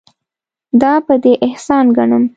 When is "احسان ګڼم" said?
1.47-2.23